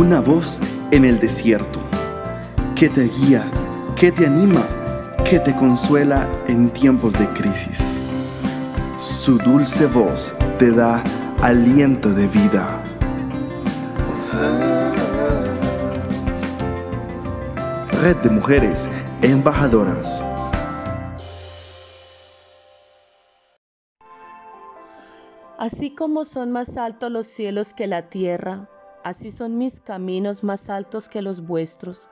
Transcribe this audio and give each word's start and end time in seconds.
Una 0.00 0.18
voz 0.18 0.58
en 0.92 1.04
el 1.04 1.20
desierto 1.20 1.78
que 2.74 2.88
te 2.88 3.02
guía, 3.02 3.44
que 3.96 4.10
te 4.10 4.26
anima, 4.26 4.66
que 5.28 5.38
te 5.38 5.54
consuela 5.54 6.26
en 6.48 6.70
tiempos 6.70 7.12
de 7.12 7.28
crisis. 7.34 8.00
Su 8.98 9.36
dulce 9.36 9.84
voz 9.84 10.32
te 10.58 10.70
da 10.70 11.04
aliento 11.42 12.14
de 12.14 12.26
vida. 12.28 12.82
Red 18.00 18.16
de 18.22 18.30
Mujeres 18.30 18.88
Embajadoras. 19.20 20.24
Así 25.58 25.94
como 25.94 26.24
son 26.24 26.52
más 26.52 26.78
altos 26.78 27.10
los 27.10 27.26
cielos 27.26 27.74
que 27.74 27.86
la 27.86 28.08
tierra, 28.08 28.66
así 29.04 29.30
son 29.30 29.58
mis 29.58 29.80
caminos 29.80 30.42
más 30.44 30.70
altos 30.70 31.08
que 31.08 31.22
los 31.22 31.46
vuestros, 31.46 32.10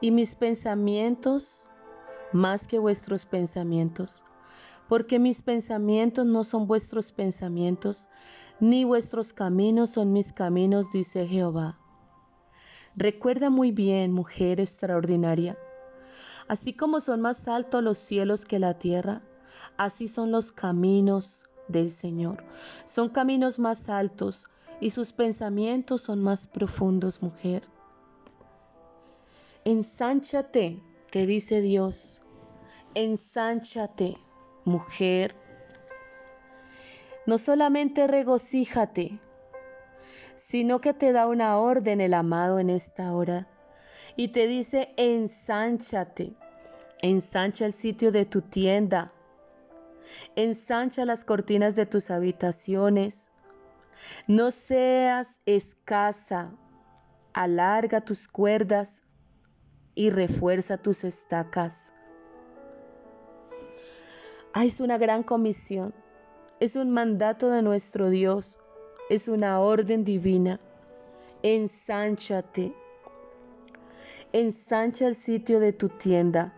y 0.00 0.10
mis 0.10 0.34
pensamientos 0.34 1.70
más 2.32 2.66
que 2.66 2.78
vuestros 2.78 3.26
pensamientos, 3.26 4.22
porque 4.88 5.18
mis 5.18 5.42
pensamientos 5.42 6.26
no 6.26 6.44
son 6.44 6.66
vuestros 6.66 7.12
pensamientos, 7.12 8.08
ni 8.60 8.84
vuestros 8.84 9.32
caminos 9.32 9.90
son 9.90 10.12
mis 10.12 10.32
caminos, 10.32 10.92
dice 10.92 11.26
Jehová. 11.26 11.78
Recuerda 12.96 13.50
muy 13.50 13.72
bien, 13.72 14.12
mujer 14.12 14.60
extraordinaria, 14.60 15.58
así 16.48 16.74
como 16.74 17.00
son 17.00 17.20
más 17.20 17.48
altos 17.48 17.82
los 17.82 17.98
cielos 17.98 18.44
que 18.44 18.58
la 18.58 18.78
tierra, 18.78 19.22
así 19.76 20.08
son 20.08 20.30
los 20.30 20.52
caminos 20.52 21.44
del 21.68 21.90
Señor. 21.90 22.44
Son 22.84 23.08
caminos 23.08 23.58
más 23.58 23.88
altos 23.88 24.46
y 24.84 24.90
sus 24.90 25.14
pensamientos 25.14 26.02
son 26.02 26.20
más 26.20 26.46
profundos, 26.46 27.22
mujer. 27.22 27.62
Ensánchate, 29.64 30.78
te 31.10 31.24
dice 31.24 31.62
Dios. 31.62 32.20
Ensánchate, 32.94 34.18
mujer. 34.66 35.34
No 37.24 37.38
solamente 37.38 38.06
regocíjate, 38.06 39.18
sino 40.36 40.82
que 40.82 40.92
te 40.92 41.12
da 41.12 41.28
una 41.28 41.56
orden 41.56 42.02
el 42.02 42.12
amado 42.12 42.58
en 42.58 42.68
esta 42.68 43.14
hora 43.14 43.48
y 44.16 44.28
te 44.28 44.46
dice, 44.46 44.92
ensánchate, 44.98 46.34
ensancha 47.00 47.64
el 47.64 47.72
sitio 47.72 48.12
de 48.12 48.26
tu 48.26 48.42
tienda, 48.42 49.14
ensancha 50.36 51.06
las 51.06 51.24
cortinas 51.24 51.74
de 51.74 51.86
tus 51.86 52.10
habitaciones, 52.10 53.30
no 54.26 54.50
seas 54.50 55.40
escasa, 55.46 56.54
alarga 57.32 58.00
tus 58.00 58.28
cuerdas 58.28 59.02
y 59.94 60.10
refuerza 60.10 60.76
tus 60.76 61.04
estacas. 61.04 61.92
Ah, 64.52 64.64
es 64.64 64.80
una 64.80 64.98
gran 64.98 65.22
comisión, 65.22 65.94
es 66.60 66.76
un 66.76 66.90
mandato 66.90 67.50
de 67.50 67.62
nuestro 67.62 68.08
Dios, 68.08 68.58
es 69.10 69.28
una 69.28 69.60
orden 69.60 70.04
divina. 70.04 70.58
Ensánchate, 71.42 72.74
ensancha 74.32 75.06
el 75.06 75.14
sitio 75.14 75.60
de 75.60 75.72
tu 75.72 75.88
tienda. 75.90 76.54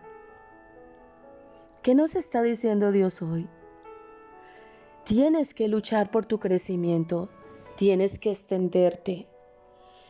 ¿Qué 1.81 1.95
nos 1.95 2.15
está 2.15 2.41
diciendo 2.41 2.91
Dios 2.91 3.21
hoy? 3.21 3.49
Tienes 5.07 5.53
que 5.53 5.69
luchar 5.69 6.11
por 6.11 6.25
tu 6.25 6.37
crecimiento, 6.37 7.29
tienes 7.77 8.19
que 8.19 8.29
extenderte. 8.29 9.25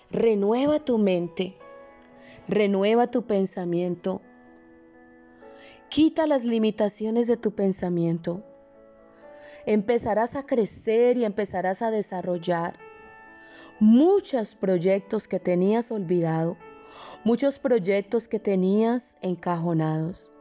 Renueva 0.09 0.80
tu 0.80 0.98
mente, 0.98 1.56
renueva 2.48 3.06
tu 3.06 3.27
pensamiento. 3.27 4.21
Quita 5.89 6.26
las 6.26 6.45
limitaciones 6.45 7.27
de 7.27 7.38
tu 7.38 7.54
pensamiento. 7.54 8.44
Empezarás 9.67 10.36
a 10.36 10.48
crecer 10.48 11.16
y 11.17 11.26
empezarás 11.26 11.83
a 11.83 11.92
desarrollar 11.92 12.80
muchos 13.80 14.55
proyectos 14.55 15.27
que 15.27 15.39
tenías 15.39 15.92
olvidado, 15.92 16.58
muchos 17.23 17.60
proyectos 17.60 18.27
que 18.27 18.39
tenías 18.39 19.16
encajonados, 19.21 20.33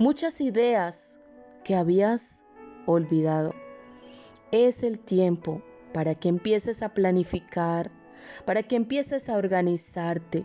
muchas 0.00 0.40
ideas 0.40 1.20
que 1.62 1.76
habías 1.76 2.42
olvidado. 2.86 3.61
Es 4.52 4.82
el 4.82 5.00
tiempo 5.00 5.62
para 5.94 6.14
que 6.14 6.28
empieces 6.28 6.82
a 6.82 6.92
planificar, 6.92 7.90
para 8.44 8.62
que 8.62 8.76
empieces 8.76 9.30
a 9.30 9.38
organizarte. 9.38 10.44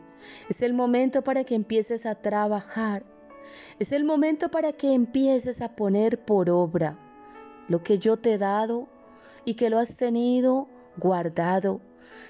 Es 0.49 0.61
el 0.61 0.73
momento 0.73 1.25
para 1.25 1.43
que 1.43 1.55
empieces 1.55 2.05
a 2.05 2.15
trabajar. 2.15 3.03
Es 3.79 3.91
el 3.91 4.05
momento 4.05 4.49
para 4.49 4.71
que 4.71 4.93
empieces 4.93 5.61
a 5.61 5.75
poner 5.75 6.23
por 6.23 6.49
obra 6.49 6.97
lo 7.67 7.83
que 7.83 7.99
yo 7.99 8.15
te 8.15 8.35
he 8.35 8.37
dado 8.37 8.87
y 9.43 9.55
que 9.55 9.69
lo 9.69 9.77
has 9.77 9.97
tenido 9.97 10.69
guardado, 10.95 11.81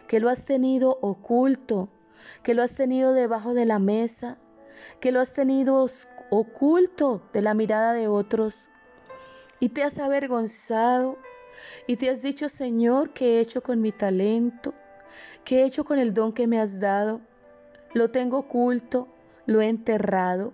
que 0.08 0.20
lo 0.20 0.30
has 0.30 0.46
tenido 0.46 0.98
oculto, 1.02 1.90
que 2.42 2.56
lo 2.56 2.64
has 2.64 2.74
tenido 2.74 3.14
debajo 3.14 3.54
de 3.54 3.66
la 3.68 3.78
mesa, 3.78 4.40
que 5.00 5.12
lo 5.12 5.20
has 5.20 5.34
tenido 5.34 5.86
oculto 6.32 7.22
de 7.34 7.44
la 7.44 7.54
mirada 7.54 7.94
de 7.94 8.08
otros 8.08 8.70
y 9.60 9.70
te 9.70 9.84
has 9.84 10.00
avergonzado 10.00 11.20
y 11.88 11.98
te 11.98 12.10
has 12.10 12.22
dicho, 12.22 12.50
Señor, 12.50 13.14
¿qué 13.14 13.38
he 13.38 13.40
hecho 13.40 13.62
con 13.62 13.82
mi 13.82 13.92
talento? 13.92 14.74
¿Qué 15.44 15.62
he 15.62 15.66
hecho 15.66 15.86
con 15.86 16.00
el 16.00 16.14
don 16.14 16.34
que 16.34 16.48
me 16.48 16.60
has 16.60 16.80
dado? 16.80 17.22
Lo 17.94 18.12
tengo 18.12 18.40
oculto, 18.40 19.08
lo 19.46 19.62
he 19.62 19.68
enterrado. 19.68 20.54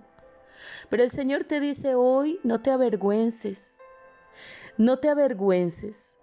Pero 0.90 1.04
el 1.04 1.10
Señor 1.10 1.44
te 1.44 1.60
dice 1.60 1.96
hoy, 1.96 2.40
no 2.44 2.62
te 2.62 2.72
avergüences, 2.72 3.80
no 4.78 5.00
te 5.00 5.10
avergüences. 5.10 6.20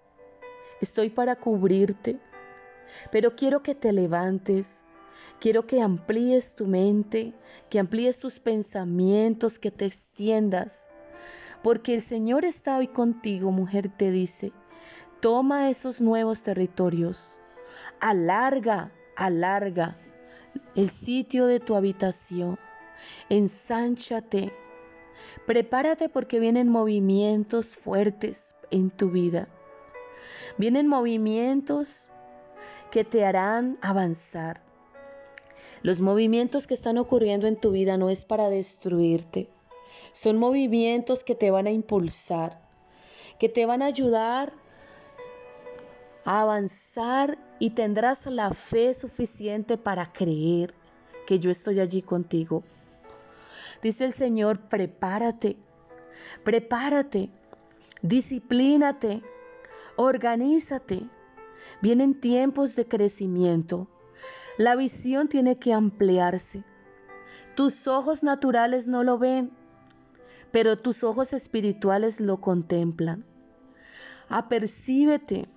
Estoy 0.80 1.10
para 1.10 1.36
cubrirte, 1.36 2.18
pero 3.12 3.36
quiero 3.36 3.62
que 3.62 3.74
te 3.74 3.92
levantes, 3.92 4.86
quiero 5.40 5.66
que 5.66 5.82
amplíes 5.82 6.54
tu 6.54 6.66
mente, 6.66 7.34
que 7.68 7.78
amplíes 7.78 8.18
tus 8.18 8.40
pensamientos, 8.40 9.58
que 9.58 9.70
te 9.70 9.84
extiendas. 9.84 10.88
Porque 11.62 11.94
el 11.94 12.00
Señor 12.00 12.44
está 12.44 12.78
hoy 12.78 12.88
contigo, 12.88 13.50
mujer, 13.50 13.90
te 13.94 14.10
dice, 14.10 14.52
Toma 15.20 15.68
esos 15.68 16.00
nuevos 16.00 16.42
territorios. 16.42 17.38
Alarga, 18.00 18.90
alarga 19.16 19.96
el 20.74 20.88
sitio 20.88 21.46
de 21.46 21.60
tu 21.60 21.74
habitación. 21.74 22.58
Ensánchate. 23.28 24.54
Prepárate 25.46 26.08
porque 26.08 26.40
vienen 26.40 26.70
movimientos 26.70 27.76
fuertes 27.76 28.56
en 28.70 28.90
tu 28.90 29.10
vida. 29.10 29.48
Vienen 30.56 30.88
movimientos 30.88 32.12
que 32.90 33.04
te 33.04 33.26
harán 33.26 33.78
avanzar. 33.82 34.62
Los 35.82 36.00
movimientos 36.00 36.66
que 36.66 36.74
están 36.74 36.96
ocurriendo 36.96 37.46
en 37.46 37.56
tu 37.56 37.72
vida 37.72 37.98
no 37.98 38.08
es 38.08 38.24
para 38.24 38.48
destruirte. 38.48 39.50
Son 40.12 40.38
movimientos 40.38 41.24
que 41.24 41.34
te 41.34 41.50
van 41.50 41.66
a 41.66 41.70
impulsar, 41.70 42.60
que 43.38 43.50
te 43.50 43.66
van 43.66 43.82
a 43.82 43.86
ayudar 43.86 44.59
avanzar 46.24 47.38
y 47.58 47.70
tendrás 47.70 48.26
la 48.26 48.50
fe 48.50 48.94
suficiente 48.94 49.76
para 49.78 50.06
creer 50.06 50.74
que 51.26 51.38
yo 51.38 51.50
estoy 51.50 51.80
allí 51.80 52.02
contigo. 52.02 52.62
Dice 53.82 54.04
el 54.04 54.12
Señor, 54.12 54.60
prepárate, 54.60 55.56
prepárate, 56.44 57.30
disciplínate, 58.02 59.22
organízate. 59.96 61.08
Vienen 61.82 62.18
tiempos 62.18 62.76
de 62.76 62.86
crecimiento. 62.86 63.88
La 64.58 64.76
visión 64.76 65.28
tiene 65.28 65.56
que 65.56 65.72
ampliarse. 65.72 66.64
Tus 67.54 67.86
ojos 67.86 68.22
naturales 68.22 68.86
no 68.86 69.02
lo 69.02 69.18
ven, 69.18 69.50
pero 70.50 70.78
tus 70.78 71.04
ojos 71.04 71.32
espirituales 71.32 72.20
lo 72.20 72.40
contemplan. 72.40 73.24
Apercíbete 74.28 75.48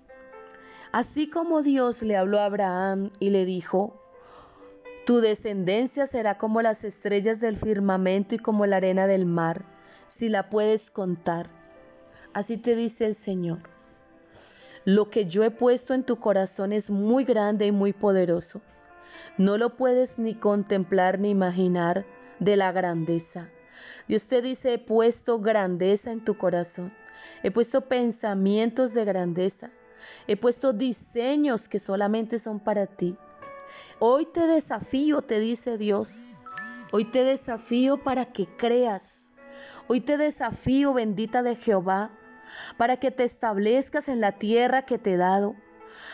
Así 0.94 1.28
como 1.28 1.64
Dios 1.64 2.04
le 2.04 2.16
habló 2.16 2.38
a 2.40 2.46
Abraham 2.46 3.10
y 3.20 3.32
le 3.32 3.46
dijo, 3.46 4.00
tu 5.08 5.22
descendencia 5.22 6.06
será 6.06 6.38
como 6.38 6.62
las 6.62 6.84
estrellas 6.84 7.42
del 7.42 7.56
firmamento 7.56 8.36
y 8.36 8.38
como 8.38 8.68
la 8.68 8.76
arena 8.76 9.08
del 9.08 9.26
mar, 9.26 9.66
si 10.06 10.30
la 10.30 10.52
puedes 10.52 10.92
contar. 10.92 11.48
Así 12.36 12.58
te 12.58 12.76
dice 12.76 13.08
el 13.08 13.16
Señor. 13.16 13.58
Lo 14.86 15.10
que 15.10 15.26
yo 15.26 15.44
he 15.44 15.50
puesto 15.50 15.96
en 15.96 16.04
tu 16.04 16.18
corazón 16.18 16.72
es 16.72 16.92
muy 16.92 17.24
grande 17.24 17.66
y 17.66 17.72
muy 17.72 17.92
poderoso. 17.92 18.62
No 19.40 19.58
lo 19.58 19.76
puedes 19.76 20.20
ni 20.20 20.36
contemplar 20.36 21.18
ni 21.18 21.32
imaginar 21.32 22.06
de 22.38 22.56
la 22.56 22.72
grandeza. 22.72 23.50
Dios 24.08 24.28
te 24.28 24.44
dice, 24.44 24.74
he 24.74 24.78
puesto 24.78 25.40
grandeza 25.40 26.12
en 26.12 26.24
tu 26.24 26.38
corazón. 26.38 26.94
He 27.42 27.50
puesto 27.50 27.82
pensamientos 27.82 28.94
de 28.94 29.06
grandeza. 29.06 29.72
He 30.28 30.38
puesto 30.38 30.74
diseños 30.74 31.68
que 31.68 31.80
solamente 31.80 32.40
son 32.40 32.60
para 32.60 32.86
ti. 32.88 33.16
Hoy 34.00 34.26
te 34.26 34.48
desafío, 34.48 35.22
te 35.22 35.40
dice 35.40 35.78
Dios. 35.78 36.36
Hoy 36.92 37.06
te 37.06 37.24
desafío 37.24 38.04
para 38.04 38.26
que 38.26 38.46
creas. 38.46 39.34
Hoy 39.88 40.02
te 40.02 40.18
desafío, 40.18 40.94
bendita 40.94 41.44
de 41.44 41.56
Jehová, 41.56 42.12
para 42.78 42.98
que 42.98 43.12
te 43.12 43.24
establezcas 43.24 44.10
en 44.10 44.22
la 44.22 44.34
tierra 44.34 44.84
que 44.84 44.98
te 44.98 45.14
he 45.14 45.18
dado, 45.18 45.56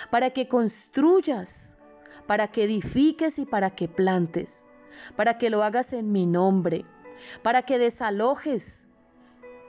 para 0.09 0.31
que 0.31 0.47
construyas, 0.47 1.77
para 2.27 2.47
que 2.47 2.63
edifiques 2.63 3.39
y 3.39 3.45
para 3.45 3.71
que 3.71 3.87
plantes, 3.87 4.65
para 5.15 5.37
que 5.37 5.49
lo 5.49 5.63
hagas 5.63 5.93
en 5.93 6.11
mi 6.11 6.25
nombre, 6.25 6.83
para 7.41 7.63
que 7.63 7.77
desalojes 7.77 8.87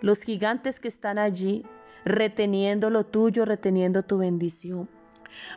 los 0.00 0.22
gigantes 0.22 0.80
que 0.80 0.88
están 0.88 1.18
allí, 1.18 1.64
reteniendo 2.04 2.90
lo 2.90 3.04
tuyo, 3.04 3.44
reteniendo 3.44 4.02
tu 4.02 4.18
bendición. 4.18 4.88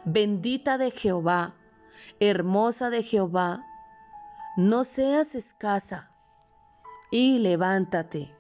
Bendita 0.06 0.78
de 0.78 0.92
Jehová, 0.92 1.56
hermosa 2.19 2.90
de 2.90 3.04
Jehová, 3.04 3.66
no 4.56 4.84
seas 4.84 5.36
escasa 5.36 6.12
y 7.12 7.40
levántate 7.40 8.36